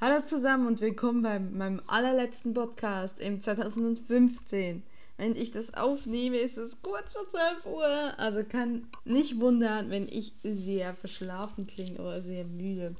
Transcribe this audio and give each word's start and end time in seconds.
Hallo 0.00 0.20
zusammen 0.22 0.66
und 0.66 0.80
willkommen 0.80 1.22
bei 1.22 1.38
meinem 1.38 1.80
allerletzten 1.86 2.52
Podcast 2.52 3.20
im 3.20 3.40
2015. 3.40 4.82
Wenn 5.16 5.36
ich 5.36 5.52
das 5.52 5.72
aufnehme, 5.74 6.36
ist 6.36 6.58
es 6.58 6.82
kurz 6.82 7.12
vor 7.12 7.30
12 7.30 7.66
Uhr. 7.66 8.18
Also 8.18 8.42
kann 8.42 8.88
nicht 9.04 9.38
wundern, 9.38 9.90
wenn 9.90 10.08
ich 10.08 10.32
sehr 10.42 10.94
verschlafen 10.94 11.68
klinge 11.68 12.00
oder 12.00 12.20
sehr 12.20 12.44
müde. 12.44 12.96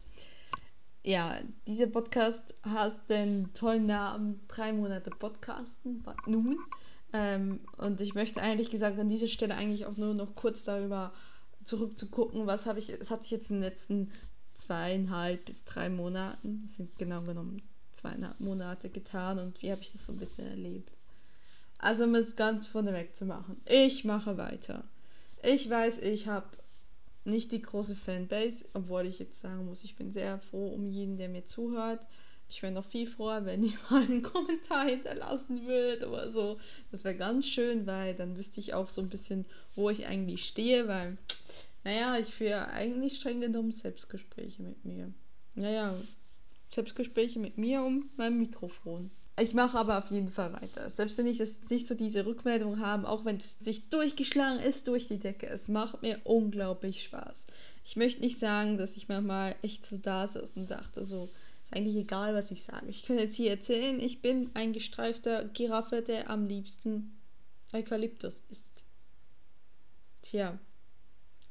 Ja, 1.05 1.37
dieser 1.67 1.89
Podcast 1.89 2.55
hat 2.63 3.11
den 3.11 3.53
tollen 3.55 3.87
Namen 3.87 4.41
Drei 4.47 4.73
Monate 4.73 5.11
Podcasten. 5.11 6.05
Nun. 6.27 6.59
Ähm, 7.13 7.59
und 7.77 8.01
ich 8.01 8.15
möchte 8.15 8.41
eigentlich 8.41 8.71
gesagt 8.71 9.01
an 9.01 9.09
dieser 9.09 9.29
Stelle 9.29 9.57
eigentlich 9.57 9.87
auch 9.87 9.97
nur 9.97 10.15
noch 10.15 10.37
kurz 10.37 10.63
darüber 10.63 11.13
zurückzugucken, 11.65 12.47
was 12.47 12.67
habe 12.67 12.79
ich, 12.79 12.91
es 12.91 13.11
hat 13.11 13.23
sich 13.23 13.33
jetzt 13.33 13.51
in 13.51 13.57
den 13.57 13.65
letzten 13.65 14.11
zweieinhalb 14.55 15.45
bis 15.45 15.65
drei 15.65 15.89
Monaten, 15.89 16.65
sind 16.67 16.99
genau 16.99 17.23
genommen 17.23 17.63
zweieinhalb 17.93 18.41
Monate 18.41 18.89
getan 18.89 19.39
und 19.39 19.63
wie 19.63 19.71
habe 19.71 19.81
ich 19.81 19.93
das 19.93 20.07
so 20.07 20.13
ein 20.13 20.19
bisschen 20.19 20.47
erlebt. 20.47 20.91
Also 21.79 22.05
um 22.05 22.15
es 22.15 22.37
ganz 22.37 22.67
vorneweg 22.67 23.15
zu 23.15 23.27
machen, 23.27 23.61
ich 23.67 24.05
mache 24.05 24.37
weiter. 24.37 24.85
Ich 25.43 25.69
weiß, 25.69 25.99
ich 25.99 26.27
habe 26.29 26.47
nicht 27.25 27.53
die 27.53 27.63
große 27.63 27.97
Fanbase, 27.97 28.67
obwohl 28.75 29.07
ich 29.07 29.19
jetzt 29.19 29.41
sagen 29.41 29.67
muss, 29.67 29.85
ich 29.85 29.97
bin 29.97 30.11
sehr 30.11 30.39
froh 30.39 30.69
um 30.69 30.89
jeden, 30.89 31.17
der 31.17 31.29
mir 31.29 31.45
zuhört. 31.45 32.07
Ich 32.49 32.63
wäre 32.63 32.73
noch 32.73 32.85
viel 32.85 33.07
froher, 33.07 33.47
wenn 33.47 33.65
ihr 33.65 33.73
mal 33.91 34.03
einen 34.03 34.23
Kommentar 34.23 34.87
hinterlassen 34.87 35.67
würdet 35.67 36.07
oder 36.07 36.31
so. 36.31 36.59
Das 36.91 37.05
wäre 37.05 37.17
ganz 37.17 37.47
schön, 37.47 37.87
weil 37.87 38.15
dann 38.15 38.37
wüsste 38.37 38.61
ich 38.61 38.75
auch 38.75 38.91
so 38.91 39.01
ein 39.01 39.09
bisschen, 39.09 39.47
wo 39.75 39.91
ich 39.91 40.07
eigentlich 40.07 40.47
stehe, 40.47 40.87
weil 40.89 41.17
naja, 41.85 42.19
ich 42.19 42.35
führe 42.35 42.69
eigentlich 42.69 43.17
streng 43.17 43.41
genommen 43.41 43.71
Selbstgespräche 43.71 44.63
mit 44.63 44.85
mir. 44.85 45.13
Naja, 45.55 45.95
Selbstgespräche 46.69 47.39
mit 47.39 47.59
mir 47.59 47.83
um 47.83 48.11
mein 48.17 48.39
Mikrofon. 48.39 49.11
Ich 49.39 49.53
mache 49.53 49.77
aber 49.79 49.99
auf 49.99 50.11
jeden 50.11 50.31
Fall 50.31 50.53
weiter. 50.53 50.89
Selbst 50.89 51.19
wenn 51.19 51.27
ich 51.27 51.39
das 51.39 51.69
nicht 51.69 51.87
so 51.87 51.95
diese 51.95 52.25
Rückmeldung 52.25 52.81
habe, 52.81 53.09
auch 53.09 53.25
wenn 53.25 53.37
es 53.37 53.59
sich 53.59 53.89
durchgeschlagen 53.89 54.61
ist 54.61 54.87
durch 54.87 55.09
die 55.09 55.19
Decke, 55.19 55.47
es 55.47 55.69
macht 55.69 56.03
mir 56.03 56.21
unglaublich 56.25 57.03
Spaß. 57.03 57.47
Ich 57.85 57.97
möchte 57.97 58.23
nicht 58.23 58.39
sagen, 58.39 58.79
dass 58.79 58.97
ich 58.97 59.09
manchmal 59.09 59.57
echt 59.63 59.85
so 59.85 59.97
da 59.97 60.27
saß 60.27 60.57
und 60.57 60.71
dachte 60.71 61.05
so, 61.05 61.29
ist 61.65 61.75
eigentlich 61.75 61.97
egal, 61.97 62.35
was 62.35 62.51
ich 62.51 62.63
sage. 62.63 62.87
Ich 62.89 63.05
kann 63.05 63.19
jetzt 63.19 63.35
hier 63.35 63.51
erzählen, 63.51 63.99
ich 63.99 64.23
bin 64.23 64.51
ein 64.55 64.73
gestreifter 64.73 65.45
Giraffe, 65.47 66.01
der 66.01 66.31
am 66.31 66.47
liebsten 66.47 67.19
Eukalyptus 67.73 68.41
isst. 68.51 68.85
Tja, 70.23 70.59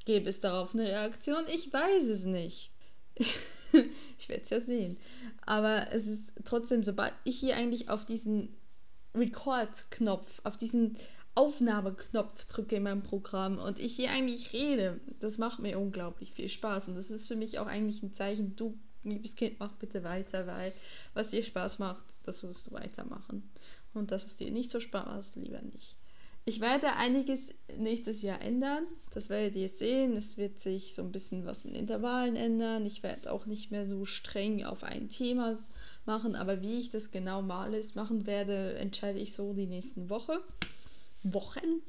Gäbe 0.06 0.30
es 0.30 0.42
darauf 0.42 0.74
eine 0.74 0.84
Reaktion? 0.84 1.44
Ich 1.48 1.72
weiß 1.72 2.04
es 2.04 2.26
nicht. 2.26 2.72
ich 3.16 4.30
werde 4.30 4.44
es 4.44 4.50
ja 4.50 4.60
sehen. 4.60 4.98
Aber 5.46 5.92
es 5.92 6.08
ist 6.08 6.34
trotzdem, 6.46 6.84
sobald 6.84 7.14
ich 7.24 7.40
hier 7.40 7.56
eigentlich 7.56 7.90
auf 7.90 8.06
diesen 8.06 8.56
Record-Knopf, 9.16 10.42
auf 10.44 10.58
diesen 10.58 10.98
Aufnahmeknopf 11.36 12.46
drücke 12.46 12.76
in 12.76 12.84
meinem 12.84 13.02
Programm 13.02 13.58
und 13.58 13.80
ich 13.80 13.96
hier 13.96 14.12
eigentlich 14.12 14.54
rede, 14.54 15.00
das 15.20 15.40
macht 15.40 15.60
mir 15.60 15.80
unglaublich 15.80 16.34
viel 16.34 16.50
Spaß. 16.50 16.90
Und 16.90 16.96
das 16.96 17.10
ist 17.10 17.28
für 17.28 17.36
mich 17.36 17.60
auch 17.60 17.68
eigentlich 17.68 18.04
ein 18.04 18.14
Zeichen, 18.14 18.56
du, 18.56 18.78
liebes 19.04 19.36
Kind, 19.36 19.60
mach 19.60 19.74
bitte 19.74 20.04
weiter, 20.04 20.46
weil 20.48 20.74
was 21.14 21.30
dir 21.30 21.44
Spaß 21.44 21.80
macht, 21.80 22.06
das 22.24 22.44
wirst 22.44 22.68
du 22.68 22.72
weitermachen. 22.74 23.50
Und 23.94 24.12
das, 24.12 24.26
was 24.26 24.36
dir 24.36 24.52
nicht 24.52 24.70
so 24.70 24.80
Spaß 24.80 25.36
macht, 25.36 25.36
lieber 25.36 25.62
nicht. 25.62 25.98
Ich 26.46 26.60
werde 26.60 26.94
einiges 26.98 27.54
nächstes 27.78 28.22
Jahr 28.22 28.42
ändern. 28.42 28.86
Das 29.12 29.30
werdet 29.30 29.56
ihr 29.56 29.70
sehen. 29.70 30.18
Es 30.18 30.38
wird 30.38 30.60
sich 30.60 30.94
so 30.94 31.02
ein 31.02 31.12
bisschen 31.12 31.46
was 31.46 31.64
in 31.64 31.74
Intervallen 31.74 32.36
ändern. 32.36 32.86
Ich 32.86 33.02
werde 33.02 33.32
auch 33.32 33.46
nicht 33.46 33.72
mehr 33.72 33.88
so 33.88 34.04
streng 34.04 34.66
auf 34.66 34.84
ein 34.84 35.10
Thema 35.10 35.58
machen, 36.06 36.36
aber 36.36 36.62
wie 36.62 36.80
ich 36.80 36.90
das 36.90 37.12
genau 37.12 37.42
mal 37.42 37.72
machen 37.96 38.26
werde, 38.26 38.76
entscheide 38.76 39.20
ich 39.20 39.32
so 39.34 39.54
die 39.54 39.68
nächsten 39.68 40.10
Woche. 40.10 40.42
Wochen, 41.24 41.82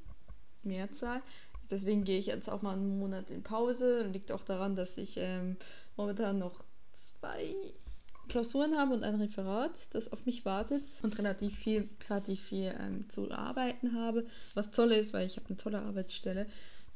Mehrzahl. 0.62 1.20
Deswegen 1.68 2.04
gehe 2.04 2.18
ich 2.18 2.26
jetzt 2.26 2.48
auch 2.48 2.62
mal 2.62 2.74
einen 2.74 3.00
Monat 3.00 3.32
in 3.32 3.42
Pause. 3.42 4.06
Liegt 4.12 4.30
auch 4.30 4.44
daran, 4.44 4.76
dass 4.76 4.98
ich 4.98 5.16
ähm, 5.16 5.56
momentan 5.96 6.38
noch 6.38 6.64
zwei 6.92 7.56
Klausuren 8.28 8.76
habe 8.76 8.94
und 8.94 9.04
ein 9.04 9.16
Referat, 9.16 9.94
das 9.94 10.12
auf 10.12 10.24
mich 10.26 10.44
wartet 10.44 10.82
und 11.02 11.18
relativ 11.18 11.56
viel, 11.56 11.88
relativ 12.08 12.42
viel 12.42 12.74
ähm, 12.78 13.08
zu 13.08 13.30
arbeiten 13.30 13.94
habe. 13.94 14.26
Was 14.54 14.70
toll 14.70 14.92
ist, 14.92 15.12
weil 15.12 15.26
ich 15.26 15.36
habe 15.36 15.48
eine 15.48 15.56
tolle 15.56 15.82
Arbeitsstelle. 15.82 16.46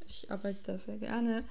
Ich 0.06 0.30
arbeite 0.30 0.58
da 0.64 0.78
sehr 0.78 0.98
gerne. 0.98 1.44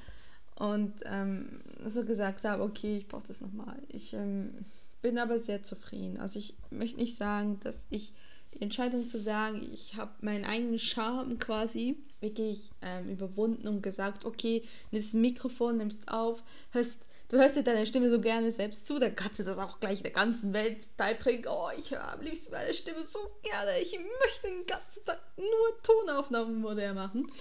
Und 0.56 1.02
ähm, 1.06 1.62
so 1.86 2.04
gesagt 2.04 2.44
habe, 2.44 2.64
okay, 2.64 2.98
ich 2.98 3.08
brauche 3.08 3.28
das 3.28 3.42
nochmal. 3.42 3.78
Ich 3.90 4.14
ähm, 4.14 4.66
bin 5.02 5.20
aber 5.20 5.38
sehr 5.38 5.62
zufrieden. 5.62 6.18
Also 6.18 6.40
ich 6.40 6.56
möchte 6.72 6.98
nicht 6.98 7.16
sagen, 7.16 7.60
dass 7.64 7.86
ich 7.92 8.14
die 8.54 8.62
Entscheidung 8.62 9.08
zu 9.08 9.20
sagen, 9.20 9.68
ich 9.72 9.96
habe 9.96 10.12
meinen 10.22 10.46
eigenen 10.46 10.80
Charme 10.80 11.38
quasi 11.38 11.98
wirklich 12.22 12.72
ähm, 12.82 13.10
überwunden 13.10 13.68
und 13.68 13.84
gesagt, 13.84 14.26
okay, 14.26 14.64
nimmst 14.92 15.14
ein 15.14 15.22
Mikrofon, 15.22 15.78
nimmst 15.78 16.12
auf, 16.12 16.44
hörst 16.72 17.00
du 17.30 17.38
hörst 17.38 17.56
dir 17.56 17.64
deine 17.64 17.86
Stimme 17.86 18.10
so 18.10 18.22
gerne 18.22 18.52
selbst 18.52 18.88
zu, 18.88 19.00
dann 19.00 19.16
kannst 19.16 19.40
du 19.40 19.44
das 19.44 19.58
auch 19.58 19.80
gleich 19.80 20.02
der 20.02 20.12
ganzen 20.12 20.54
Welt 20.54 20.88
beibringen. 20.98 21.46
Oh, 21.48 21.70
ich 21.78 21.92
höre 21.92 22.14
am 22.14 22.22
liebsten 22.22 22.52
meine 22.52 22.74
Stimme 22.74 23.04
so 23.04 23.20
gerne. 23.44 23.80
Ich 23.82 23.98
möchte 23.98 24.48
den 24.48 24.66
ganzen 24.66 25.06
Tag 25.06 25.22
nur 25.38 25.82
Tonaufnahmen 25.84 26.62
mit 26.62 26.78
der 26.78 26.94
machen. 26.94 27.32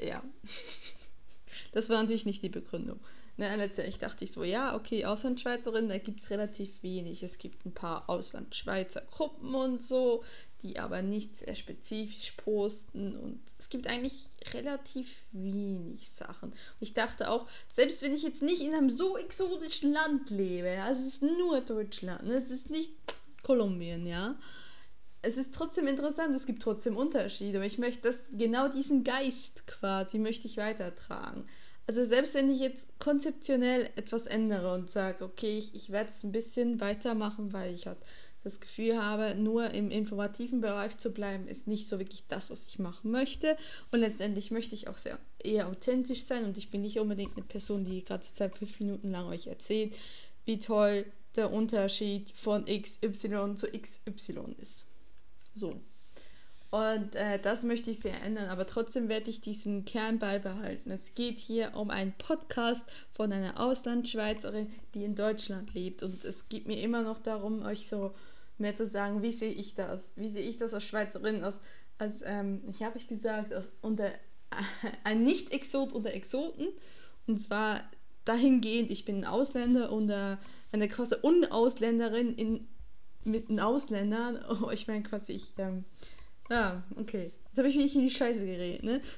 Ja. 0.00 0.22
Das 1.72 1.88
war 1.88 2.00
natürlich 2.00 2.26
nicht 2.26 2.42
die 2.42 2.48
Begründung. 2.48 3.00
Ne, 3.38 3.56
letztendlich 3.56 3.98
dachte 3.98 4.24
ich 4.24 4.32
so, 4.32 4.44
ja, 4.44 4.76
okay, 4.76 5.06
Auslandschweizerin, 5.06 5.88
da 5.88 5.96
gibt 5.96 6.20
es 6.20 6.30
relativ 6.30 6.82
wenig. 6.82 7.22
Es 7.22 7.38
gibt 7.38 7.64
ein 7.64 7.72
paar 7.72 8.10
Auslandschweizer 8.10 9.00
Gruppen 9.10 9.54
und 9.54 9.82
so, 9.82 10.22
die 10.62 10.78
aber 10.78 11.02
nicht 11.02 11.36
sehr 11.36 11.54
spezifisch 11.54 12.32
posten 12.32 13.16
und 13.16 13.40
es 13.58 13.68
gibt 13.68 13.86
eigentlich 13.86 14.28
relativ 14.52 15.08
wenig 15.32 16.10
Sachen. 16.10 16.50
Und 16.50 16.56
ich 16.80 16.94
dachte 16.94 17.30
auch, 17.30 17.48
selbst 17.68 18.02
wenn 18.02 18.14
ich 18.14 18.22
jetzt 18.22 18.42
nicht 18.42 18.62
in 18.62 18.74
einem 18.74 18.90
so 18.90 19.16
exotischen 19.16 19.92
Land 19.92 20.30
lebe, 20.30 20.68
ja, 20.68 20.90
es 20.90 21.00
ist 21.00 21.22
nur 21.22 21.60
Deutschland, 21.60 22.24
ne, 22.24 22.34
es 22.34 22.50
ist 22.50 22.70
nicht 22.70 22.92
Kolumbien, 23.42 24.06
ja, 24.06 24.36
es 25.22 25.36
ist 25.36 25.54
trotzdem 25.54 25.86
interessant, 25.86 26.34
es 26.34 26.46
gibt 26.46 26.62
trotzdem 26.62 26.96
Unterschiede. 26.96 27.58
Und 27.58 27.64
ich 27.64 27.78
möchte 27.78 28.02
das, 28.02 28.28
genau 28.32 28.68
diesen 28.68 29.04
Geist 29.04 29.66
quasi, 29.66 30.18
möchte 30.18 30.48
ich 30.48 30.56
weitertragen. 30.56 31.46
Also 31.86 32.04
selbst 32.04 32.34
wenn 32.34 32.50
ich 32.50 32.60
jetzt 32.60 32.86
konzeptionell 32.98 33.88
etwas 33.96 34.26
ändere 34.26 34.74
und 34.74 34.90
sage, 34.90 35.24
okay, 35.24 35.58
ich, 35.58 35.74
ich 35.74 35.90
werde 35.90 36.10
es 36.10 36.22
ein 36.24 36.32
bisschen 36.32 36.80
weitermachen, 36.80 37.52
weil 37.52 37.74
ich 37.74 37.86
halt 37.86 37.98
das 38.42 38.60
Gefühl 38.60 39.02
habe, 39.02 39.34
nur 39.34 39.70
im 39.70 39.90
informativen 39.90 40.60
Bereich 40.60 40.96
zu 40.98 41.12
bleiben, 41.12 41.46
ist 41.46 41.66
nicht 41.66 41.88
so 41.88 41.98
wirklich 41.98 42.24
das, 42.28 42.50
was 42.50 42.66
ich 42.66 42.78
machen 42.78 43.10
möchte. 43.10 43.56
Und 43.90 44.00
letztendlich 44.00 44.50
möchte 44.50 44.74
ich 44.74 44.88
auch 44.88 44.96
sehr 44.96 45.18
eher 45.38 45.68
authentisch 45.68 46.24
sein 46.24 46.44
und 46.44 46.58
ich 46.58 46.70
bin 46.70 46.82
nicht 46.82 46.98
unbedingt 46.98 47.36
eine 47.36 47.46
Person, 47.46 47.84
die 47.84 48.04
gerade 48.04 48.22
Zeit 48.22 48.56
fünf 48.56 48.78
Minuten 48.80 49.10
lang 49.10 49.26
euch 49.26 49.46
erzählt, 49.46 49.94
wie 50.44 50.58
toll 50.58 51.04
der 51.36 51.52
Unterschied 51.52 52.30
von 52.30 52.64
XY 52.64 53.54
zu 53.54 53.68
XY 53.68 54.56
ist. 54.60 54.84
So. 55.54 55.80
Und 56.70 57.14
äh, 57.16 57.38
das 57.38 57.64
möchte 57.64 57.90
ich 57.90 57.98
sehr 57.98 58.22
ändern, 58.22 58.48
aber 58.48 58.66
trotzdem 58.66 59.10
werde 59.10 59.28
ich 59.28 59.42
diesen 59.42 59.84
Kern 59.84 60.18
beibehalten. 60.18 60.90
Es 60.90 61.14
geht 61.14 61.38
hier 61.38 61.74
um 61.74 61.90
einen 61.90 62.14
Podcast 62.14 62.86
von 63.12 63.30
einer 63.30 63.60
Auslandschweizerin, 63.60 64.72
die 64.94 65.04
in 65.04 65.14
Deutschland 65.14 65.74
lebt. 65.74 66.02
Und 66.02 66.24
es 66.24 66.48
geht 66.48 66.66
mir 66.66 66.80
immer 66.80 67.02
noch 67.02 67.18
darum, 67.18 67.62
euch 67.62 67.86
so 67.86 68.14
mehr 68.62 68.74
zu 68.74 68.86
sagen, 68.86 69.22
wie 69.22 69.32
sehe 69.32 69.52
ich 69.52 69.74
das? 69.74 70.12
Wie 70.16 70.28
sehe 70.28 70.48
ich 70.48 70.56
das 70.56 70.72
als 70.72 70.84
Schweizerin? 70.84 71.44
Als, 71.44 71.60
als 71.98 72.22
ähm, 72.24 72.62
ich 72.70 72.82
habe 72.82 72.96
ich 72.96 73.06
gesagt, 73.06 73.52
als 73.52 73.70
unter, 73.82 74.06
äh, 74.06 74.14
ein 75.04 75.22
Nicht-Exot 75.22 75.92
unter 75.92 76.14
Exoten. 76.14 76.68
Und 77.26 77.38
zwar 77.38 77.82
dahingehend, 78.24 78.90
ich 78.90 79.04
bin 79.04 79.18
ein 79.18 79.24
Ausländer 79.26 79.92
und 79.92 80.08
äh, 80.08 80.36
eine 80.72 80.88
quasi 80.88 81.16
Unausländerin 81.20 82.32
in, 82.32 82.68
mit 83.24 83.50
den 83.50 83.60
Ausländern. 83.60 84.42
Oh, 84.62 84.70
ich 84.70 84.86
meine 84.86 85.02
quasi, 85.02 85.32
ich. 85.32 85.54
Ähm, 85.58 85.84
ja, 86.50 86.82
okay. 86.96 87.30
Jetzt 87.48 87.58
habe 87.58 87.68
ich 87.68 87.76
mich 87.76 87.94
in 87.94 88.02
die 88.02 88.10
Scheiße 88.10 88.46
geredet, 88.46 88.82
ne? 88.82 89.02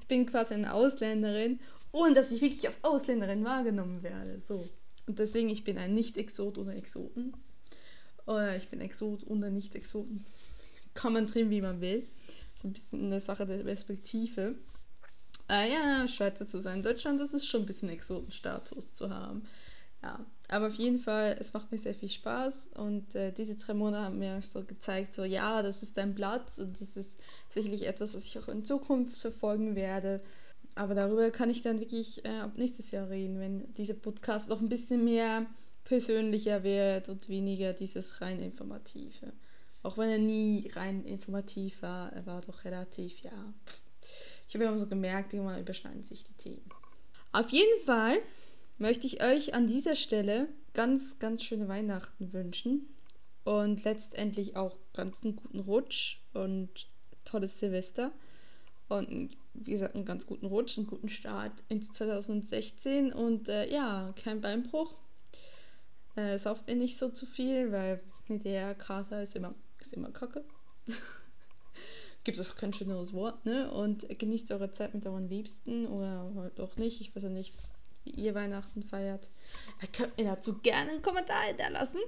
Ich 0.00 0.06
bin 0.06 0.26
quasi 0.26 0.54
eine 0.54 0.74
Ausländerin, 0.74 1.58
ohne 1.90 2.14
dass 2.14 2.30
ich 2.30 2.42
wirklich 2.42 2.66
als 2.66 2.78
Ausländerin 2.82 3.44
wahrgenommen 3.44 4.02
werde. 4.02 4.38
So. 4.38 4.68
Und 5.06 5.18
deswegen, 5.18 5.48
ich 5.48 5.64
bin 5.64 5.78
ein 5.78 5.94
Nicht-Exot 5.94 6.58
oder 6.58 6.76
Exoten. 6.76 7.32
Oder 8.26 8.56
ich 8.56 8.68
bin 8.68 8.80
Exot 8.80 9.26
oder 9.26 9.50
Nicht-Exoten. 9.50 10.24
Kann 10.94 11.12
man 11.12 11.26
drehen, 11.26 11.50
wie 11.50 11.62
man 11.62 11.80
will. 11.80 12.06
So 12.54 12.68
ein 12.68 12.72
bisschen 12.72 13.06
eine 13.06 13.20
Sache 13.20 13.46
der 13.46 13.58
Perspektive. 13.58 14.54
Äh, 15.48 15.72
ja, 15.72 16.06
Schweizer 16.06 16.46
zu 16.46 16.58
sein. 16.58 16.82
Deutschland, 16.82 17.20
das 17.20 17.32
ist 17.32 17.46
schon 17.46 17.62
ein 17.62 17.66
bisschen 17.66 17.88
Exotenstatus 17.88 18.94
zu 18.94 19.10
haben. 19.10 19.42
Ja, 20.02 20.24
aber 20.48 20.68
auf 20.68 20.74
jeden 20.74 21.00
Fall, 21.00 21.36
es 21.38 21.52
macht 21.52 21.70
mir 21.70 21.78
sehr 21.78 21.94
viel 21.94 22.08
Spaß 22.08 22.70
und 22.74 23.14
äh, 23.14 23.32
diese 23.32 23.56
drei 23.56 23.74
Monate 23.74 24.04
haben 24.04 24.18
mir 24.18 24.40
so 24.40 24.64
gezeigt, 24.64 25.12
so 25.12 25.24
ja, 25.24 25.62
das 25.62 25.82
ist 25.82 25.96
dein 25.98 26.14
Platz 26.14 26.58
und 26.58 26.80
das 26.80 26.96
ist 26.96 27.20
sicherlich 27.50 27.86
etwas, 27.86 28.14
was 28.14 28.24
ich 28.24 28.38
auch 28.38 28.48
in 28.48 28.64
Zukunft 28.64 29.16
verfolgen 29.18 29.74
werde. 29.76 30.22
Aber 30.74 30.94
darüber 30.94 31.30
kann 31.30 31.50
ich 31.50 31.62
dann 31.62 31.80
wirklich 31.80 32.24
äh, 32.24 32.38
ab 32.38 32.52
nächstes 32.56 32.90
Jahr 32.92 33.10
reden, 33.10 33.40
wenn 33.40 33.74
dieser 33.74 33.94
Podcast 33.94 34.48
noch 34.48 34.60
ein 34.60 34.68
bisschen 34.70 35.04
mehr 35.04 35.44
persönlicher 35.90 36.62
wird 36.62 37.08
und 37.08 37.28
weniger 37.28 37.72
dieses 37.72 38.20
rein 38.20 38.38
informative. 38.38 39.32
Auch 39.82 39.98
wenn 39.98 40.08
er 40.08 40.18
nie 40.18 40.70
rein 40.76 41.04
informativ 41.04 41.82
war, 41.82 42.12
er 42.12 42.26
war 42.26 42.42
doch 42.42 42.64
relativ, 42.64 43.18
ja. 43.22 43.52
Ich 44.46 44.54
habe 44.54 44.66
immer 44.66 44.78
so 44.78 44.86
gemerkt, 44.86 45.34
irgendwann 45.34 45.60
überschneiden 45.60 46.04
sich 46.04 46.22
die 46.22 46.34
Themen. 46.34 46.70
Auf 47.32 47.50
jeden 47.50 47.84
Fall 47.84 48.18
möchte 48.78 49.08
ich 49.08 49.20
euch 49.20 49.52
an 49.52 49.66
dieser 49.66 49.96
Stelle 49.96 50.46
ganz, 50.74 51.18
ganz 51.18 51.42
schöne 51.42 51.66
Weihnachten 51.66 52.32
wünschen 52.32 52.86
und 53.42 53.82
letztendlich 53.82 54.54
auch 54.54 54.76
ganz 54.94 55.24
einen 55.24 55.34
guten 55.34 55.58
Rutsch 55.58 56.20
und 56.34 56.86
tolles 57.24 57.58
Silvester 57.58 58.12
und 58.88 59.36
wie 59.54 59.72
gesagt 59.72 59.96
einen 59.96 60.04
ganz 60.04 60.24
guten 60.24 60.46
Rutsch, 60.46 60.78
einen 60.78 60.86
guten 60.86 61.08
Start 61.08 61.64
ins 61.68 61.90
2016 61.90 63.12
und 63.12 63.48
äh, 63.48 63.68
ja, 63.72 64.14
kein 64.22 64.40
Beinbruch. 64.40 64.94
Äh, 66.20 66.38
sauft 66.38 66.66
mir 66.66 66.76
nicht 66.76 66.98
so 66.98 67.08
zu 67.08 67.24
viel, 67.24 67.72
weil 67.72 68.02
der 68.28 68.74
Kater 68.74 69.22
ist 69.22 69.36
immer, 69.36 69.54
ist 69.80 69.94
immer 69.94 70.10
kacke. 70.10 70.44
Gibt 72.24 72.38
es 72.38 72.50
auch 72.50 72.56
kein 72.56 72.74
schöneres 72.74 73.14
Wort, 73.14 73.46
ne? 73.46 73.70
Und 73.70 74.06
genießt 74.18 74.52
eure 74.52 74.70
Zeit 74.70 74.92
mit 74.92 75.06
euren 75.06 75.30
Liebsten 75.30 75.86
oder 75.86 76.30
halt 76.36 76.60
auch 76.60 76.76
nicht. 76.76 77.00
Ich 77.00 77.16
weiß 77.16 77.22
ja 77.22 77.30
nicht, 77.30 77.54
wie 78.04 78.10
ihr 78.10 78.34
Weihnachten 78.34 78.82
feiert. 78.82 79.30
Ihr 79.80 79.88
könnt 79.88 80.18
mir 80.18 80.24
dazu 80.24 80.58
gerne 80.58 80.90
einen 80.90 81.02
Kommentar 81.02 81.42
hinterlassen. 81.44 82.00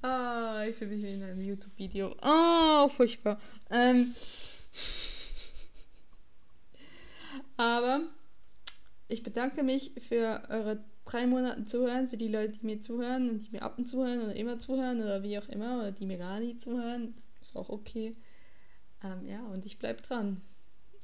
Ah, 0.00 0.64
ich 0.66 0.76
fühle 0.76 0.92
mich 0.92 1.04
wie 1.04 1.12
in 1.12 1.22
einem 1.22 1.42
YouTube-Video. 1.42 2.16
Oh, 2.22 2.88
furchtbar. 2.88 3.38
Ähm. 3.70 4.14
Aber 7.58 8.00
ich 9.08 9.22
bedanke 9.22 9.62
mich 9.62 9.92
für 10.08 10.42
eure 10.48 10.82
drei 11.06 11.26
Monate 11.26 11.64
Zuhören, 11.64 12.08
für 12.08 12.16
die 12.16 12.28
Leute, 12.28 12.58
die 12.58 12.66
mir 12.66 12.80
zuhören 12.82 13.30
und 13.30 13.38
die 13.38 13.50
mir 13.52 13.62
ab 13.62 13.78
und 13.78 13.86
zu 13.86 14.04
hören 14.04 14.22
oder 14.22 14.36
immer 14.36 14.58
zuhören 14.58 15.00
oder 15.00 15.22
wie 15.22 15.38
auch 15.38 15.48
immer, 15.48 15.78
oder 15.78 15.92
die 15.92 16.04
mir 16.04 16.18
gar 16.18 16.40
nie 16.40 16.56
zuhören. 16.56 17.14
Ist 17.40 17.56
auch 17.56 17.70
okay. 17.70 18.14
Ähm, 19.02 19.26
ja, 19.26 19.44
und 19.46 19.64
ich 19.64 19.78
bleibe 19.78 20.02
dran. 20.02 20.42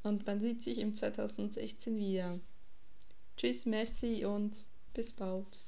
Und 0.03 0.27
man 0.27 0.41
sieht 0.41 0.63
sich 0.63 0.79
im 0.79 0.95
2016 0.95 1.97
wieder. 1.97 2.41
Tschüss, 3.37 3.65
merci 3.65 4.25
und 4.25 4.67
bis 4.93 5.13
bald. 5.13 5.63